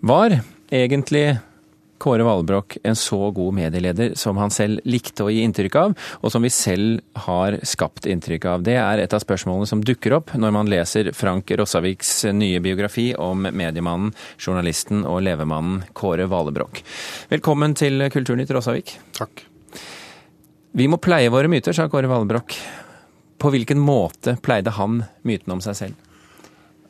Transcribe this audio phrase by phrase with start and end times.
[0.00, 0.40] Var
[0.70, 1.38] egentlig
[1.98, 5.92] Kåre Valbrokk en så god medieleder som han selv likte å gi inntrykk av,
[6.24, 8.64] og som vi selv har skapt inntrykk av?
[8.64, 13.10] Det er et av spørsmålene som dukker opp når man leser Frank Rossaviks nye biografi
[13.12, 16.80] om mediemannen, journalisten og levemannen Kåre Valebrokk.
[17.28, 18.96] Velkommen til Kulturnytt, Rossavik.
[19.20, 19.44] Takk.
[20.72, 22.56] Vi må pleie våre myter, sa Kåre Valebrokk.
[23.36, 26.09] På hvilken måte pleide han mytene om seg selv?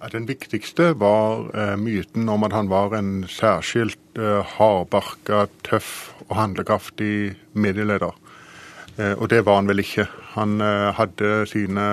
[0.09, 6.39] Den viktigste var eh, myten om at han var en særskilt eh, hardbarka, tøff og
[6.39, 8.17] handlekraftig medieleder.
[8.97, 10.07] Eh, og det var han vel ikke.
[10.39, 10.63] Han
[10.95, 11.85] hadde sine,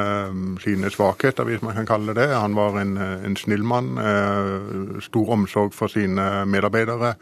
[0.62, 2.38] sine, svakheter, hvis man kan kalle det det.
[2.38, 3.98] Han var en, en snill mann.
[5.02, 7.16] Stor omsorg for sine medarbeidere.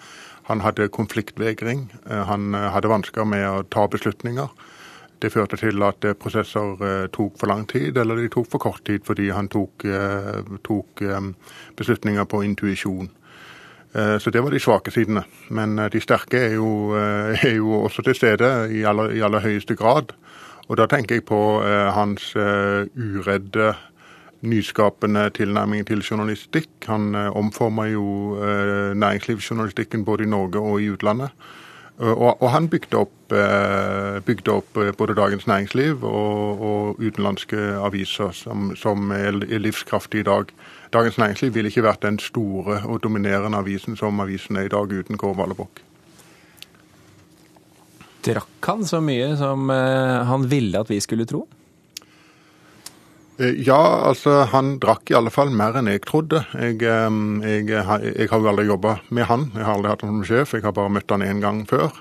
[0.52, 1.88] Han hadde konfliktvegring.
[2.12, 4.52] Han hadde vansker med å ta beslutninger.
[5.20, 8.62] Det førte til at eh, prosesser eh, tok for lang tid, eller de tok for
[8.62, 11.04] kort tid fordi han tok, eh, tok
[11.78, 13.12] beslutninger på intuisjon.
[13.96, 15.22] Så det var de svake sidene.
[15.56, 16.92] Men de sterke er jo,
[17.48, 20.12] er jo også til stede i aller, i aller, høyeste grad.
[20.68, 21.40] Og da tenker jeg på
[21.96, 23.70] hans uredde,
[24.44, 26.90] nyskapende tilnærming til journalistikk.
[26.90, 28.04] Han omformer jo
[29.00, 31.32] næringslivsjournalistikken både i Norge og i utlandet.
[31.96, 37.58] Og, og han bygde opp, eh, bygde opp, eh, både Dagens Næringsliv og, og utenlandske
[37.80, 40.52] aviser som, som, er livskraftige i dag.
[40.94, 44.92] Dagens Næringsliv ville ikke vært den store og dominerende avisen som avisen er i dag
[44.92, 45.80] uten Kåre Valebokk.
[48.28, 51.46] Drakk han så mye som eh, han ville at vi skulle tro?
[53.38, 56.46] Eh, ja, altså han drakk i alle fall mer enn jeg trodde.
[56.56, 60.28] Jeg, jeg, jeg har jo aldri jobba med han, jeg har aldri hatt han som
[60.28, 61.92] sjef, jeg har bare møtt han én gang før.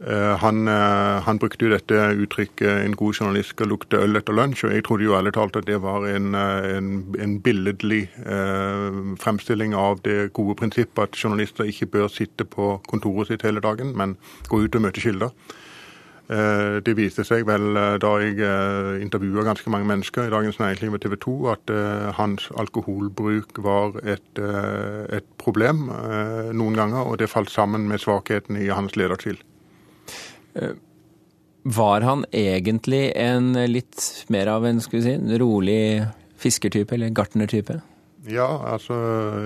[0.00, 4.34] Eh, han, eh, han, brukte jo dette uttrykket 'en god journalist skal lukte øl etter
[4.34, 9.16] lunsj', og jeg trodde jo ærlig talt at det var en, en, en billedlig eh,
[9.16, 13.96] fremstilling av det gode prinsippet at journalister ikke bør sitte på kontoret sitt hele dagen,
[13.96, 14.16] men
[14.48, 15.30] gå ut og møte kilder.
[16.26, 20.58] Eh, det viste seg vel eh, da jeg eh, intervjua ganske mange mennesker i Dagens
[20.58, 21.74] Næringsliv og TV 2, at
[22.18, 24.40] hans alkoholbruk var et,
[25.14, 25.86] et problem
[26.56, 29.38] noen ganger, og det falt sammen med svakheten i hans lederstil.
[31.66, 35.82] Var han egentlig en litt mer av en, skal vi si, rolig
[36.40, 37.80] fiskertype, eller gartnertype?
[38.26, 38.96] Ja, altså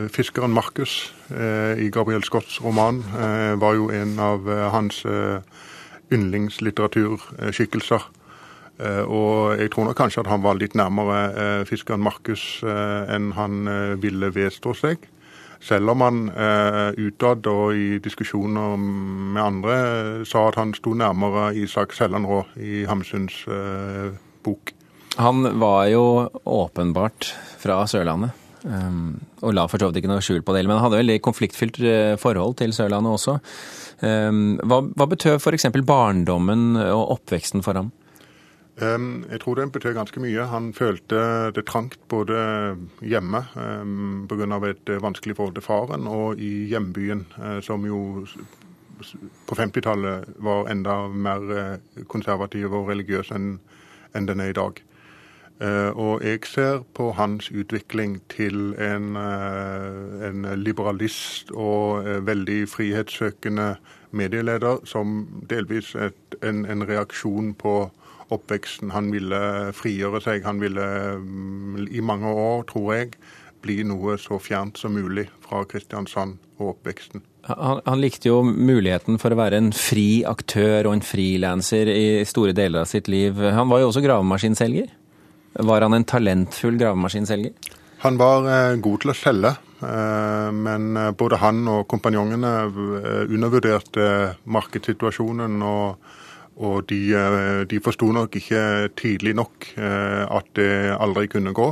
[0.08, 5.02] fiskeren Markus eh, i Gabriel Scotts roman eh, var jo en av eh, hans
[6.12, 8.08] yndlingslitteraturskikkelser.
[8.80, 13.14] Eh, og jeg tror nok kanskje at han var litt nærmere eh, fiskeren Markus eh,
[13.14, 13.68] enn han
[14.00, 15.08] ville vedstå seg.
[15.60, 16.20] Selv om han
[16.96, 19.74] utad og i diskusjoner med andre
[20.24, 23.42] sa at han sto nærmere Isak Sellanrå i Hamsuns
[24.40, 24.72] bok.
[25.20, 28.32] Han var jo åpenbart fra Sørlandet.
[28.64, 31.20] Um, og la for så vidt ikke noe skjul på det, men han hadde veldig
[31.24, 31.80] konfliktfylt
[32.20, 33.38] forhold til Sørlandet også.
[34.06, 35.66] Ehm, hva, hva betød f.eks.
[35.86, 37.90] barndommen og oppveksten for ham?
[38.80, 40.46] Ehm, jeg tror det betød ganske mye.
[40.48, 44.60] Han følte det trangt både hjemme um, pga.
[44.70, 48.26] et vanskelig forhold til faren, og i hjembyen, eh, som jo
[49.46, 53.58] på 50-tallet var enda mer eh, konservativ og religiøs enn
[54.26, 54.80] den er i dag.
[55.60, 62.68] Eh, og jeg ser på hans utvikling til en, eh, en liberalist og eh, veldig
[62.68, 63.74] frihetssøkende
[64.10, 67.74] medieleder som delvis et, en, en, reaksjon på
[68.32, 68.94] oppveksten.
[68.96, 69.40] Han ville
[69.76, 70.46] frigjøre seg.
[70.48, 70.86] Han ville
[71.20, 73.10] mm, i mange år, tror jeg,
[73.60, 77.20] bli noe så fjernt som mulig fra Kristiansand og oppveksten.
[77.50, 82.24] Han, han, likte jo muligheten for å være en fri aktør og en frilanser i
[82.28, 83.36] store deler av sitt liv.
[83.36, 84.88] Han var jo også gravemaskinselger?
[85.52, 87.52] Var han en talentfull gravemaskinselger?
[88.04, 89.50] Han var eh, god til å selge,
[89.84, 92.52] eh, men eh, både han og kompanjongene
[93.28, 94.06] undervurderte
[94.44, 95.60] markedssituasjonen.
[95.62, 96.16] og,
[96.60, 97.00] og de,
[97.68, 101.70] de forsto nok ikke tidlig nok at det aldri kunne gå.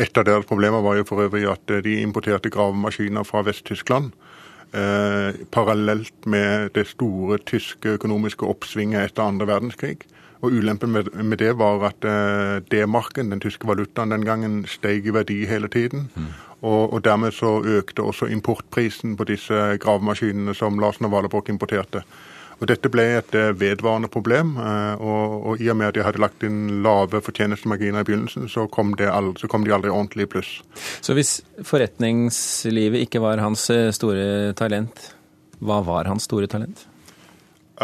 [0.00, 4.14] Et av deres problemer var jo for øvrig at de importerte gravemaskiner fra Vest-Tyskland.
[4.72, 10.06] Eh, parallelt med det store tyske økonomiske oppsvinget etter andre verdenskrig.
[10.42, 15.06] Og Ulempen med, med det var at uh, D-marken, den tyske valutaen den gangen, steg
[15.06, 16.08] i verdi hele tiden.
[16.16, 16.32] Mm.
[16.62, 22.02] Og, og, dermed så økte også importprisen på disse gravemaskinene som Larsen og Valebrokk importerte.
[22.58, 24.56] Og Dette ble et uh, vedvarende problem.
[24.58, 28.50] Uh, og, og, i og med at de hadde lagt inn lave fortjenestemarginer i begynnelsen,
[28.50, 30.54] så kom, aldri, så kom de aldri ordentlig i pluss.
[30.74, 35.12] Så hvis forretningslivet ikke var hans store talent,
[35.62, 36.88] hva var hans store talent?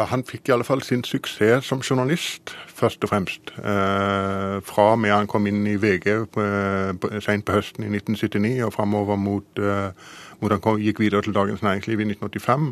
[0.07, 3.53] Han fikk i alle fall sin suksess som journalist, først og fremst.
[3.59, 8.75] Eh, fra med han kom inn i VG eh, sent på høsten i 1979 og
[8.77, 9.91] framover mot, eh,
[10.41, 12.71] mot han kom, gikk videre til Dagens Næringsliv i 1985.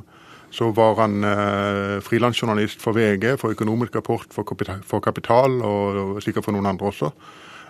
[0.56, 6.00] Så var han eh, frilansjournalist for VG, for Økonomisk rapport, for Kapital, for kapital og,
[6.17, 7.11] og sikkert for noen andre også.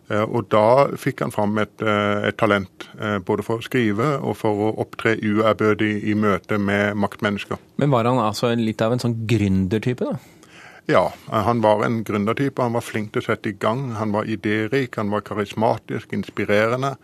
[0.09, 4.21] Eh, og da fikk han fram et, eh, et, talent, eh, både for å skrive
[4.23, 7.59] og for å opptre uærbødig i møte med maktmennesker.
[7.77, 10.19] Men var han altså litt av en sånn gründertype, da?
[10.87, 12.63] Ja, han var en gründertype.
[12.63, 13.97] Han var flink til å sette i gang.
[13.99, 16.97] Han var idérik, han var karismatisk, inspirerende.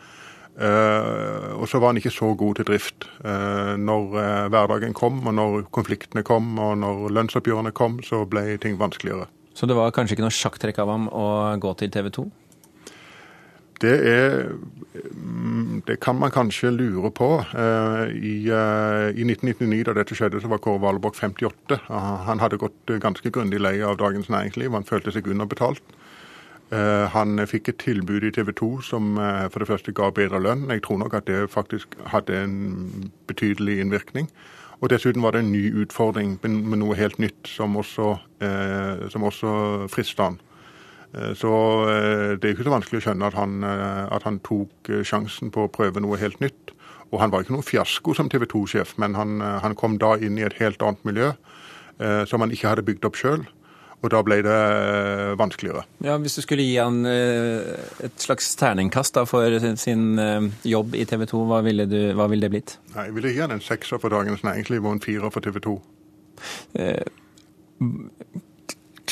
[0.55, 3.09] og så var han ikke så god til drift.
[3.25, 9.27] når hverdagen kom, og når konfliktene kom, og når lønnsoppgjørene kom, så ble ting vanskeligere.
[9.55, 12.31] Så det var kanskje ikke noe sjakktrekk av ham å gå til TV 2?
[13.83, 14.45] Det, er,
[15.15, 17.31] mm, det kan man kanskje lure på.
[17.41, 21.81] Eh, I, eh, I, 1999, da dette skjedde, så var Kåre Valborg 58.
[22.29, 24.71] Han hadde gått ganske grundig lei av Dagens Næringsliv.
[24.71, 25.83] Han følte seg underbetalt.
[26.71, 29.17] Eh, han fikk et tilbud i TV 2 som
[29.51, 30.69] for det første ga bedre lønn.
[30.71, 34.31] Jeg tror nok at det faktisk hadde en betydelig innvirkning.
[34.81, 38.17] Og dessuten var det en ny utfordring med noe helt nytt som også,
[39.15, 39.53] som også
[39.91, 40.41] frista han.
[41.15, 41.53] Eh, så
[41.91, 45.53] eh, det er ikke så vanskelig å skjønne at han, eh, at han, tok sjansen
[45.53, 46.75] på å prøve noe helt nytt.
[47.13, 50.39] Og han var ikke noen fiasko som TV 2-sjef, men han, han, kom da inn
[50.41, 51.35] i et helt annet miljø
[52.27, 53.43] som han ikke hadde bygd opp sjøl.
[54.01, 54.55] Og da ble det
[55.39, 55.85] vanskeligere.
[56.03, 60.17] Ja, Hvis du skulle gi han et slags terningkast da, for sin
[60.67, 62.75] jobb i TV 2, hva ville, du, hva ville, det blitt?
[62.97, 65.61] Nei, Jeg ville gi han en sekser for Dagens Næringsliv og en firer for TV
[65.69, 65.77] 2.
[66.81, 67.05] Eh,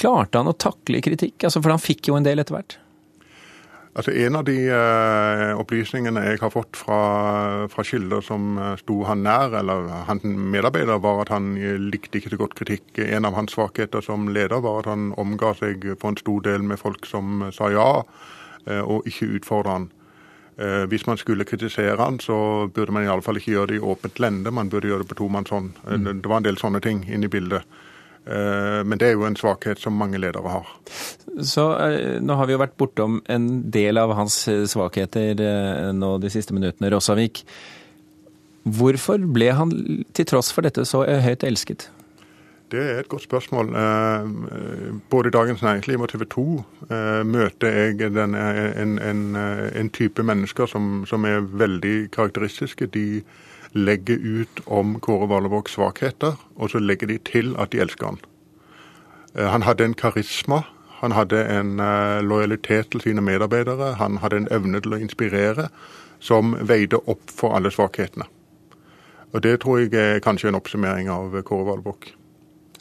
[0.00, 1.44] klarte han å takle kritikk?
[1.44, 2.78] Altså, for han fikk jo en del etter hvert.
[3.92, 9.00] Altså, En av de uh, opplysningene jeg har fått fra, fra kilder som uh, sto
[9.08, 11.56] han nær, eller hans medarbeider, var at han
[11.90, 13.00] likte ikke så godt kritikk.
[13.02, 16.62] En av hans svakheter som leder var at han omga seg for en stor del
[16.62, 19.90] med folk som sa ja, uh, og ikke utfordra han.
[20.60, 22.34] Hvis man skulle kritisere han, så
[22.68, 25.08] burde man i alle fall ikke gjøre det i åpent lende, man burde gjøre det
[25.08, 25.70] på tomannshånd.
[25.88, 26.08] Mm.
[26.20, 27.78] Det var en del sånne ting inne i bildet.
[28.26, 30.72] Eh, men det er jo en svakhet som mange ledere har.
[31.46, 35.40] Så eh, Nå har vi jo vært bortom en del av hans eh, svakheter
[35.96, 36.92] nå de siste minuttene.
[36.92, 37.44] Rossavik,
[38.68, 39.72] hvorfor ble han
[40.12, 41.88] til tross for dette så høyt elsket?
[42.70, 43.72] Det er et godt spørsmål.
[45.10, 46.44] Både i Dagens Næringsliv og TV 2
[47.26, 52.86] møter jeg den, en, en, en, type mennesker som, som er veldig karakteristiske.
[52.94, 53.24] De
[53.72, 58.20] legger ut om Kåre Valevågs svakheter, og så legger de til at de elsker han.
[59.34, 60.62] Eh, han hadde en karisma,
[61.00, 65.68] han hadde en eh, lojalitet til sine medarbeidere, han hadde en evne til å inspirere
[66.20, 68.26] som veide opp for alle svakhetene.
[69.30, 72.10] Og Det tror jeg er kanskje en oppsummering av Kåre Valevåg.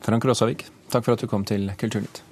[0.02, 2.24] Frank Råsavik, takk for at du kom til Kulturnytt.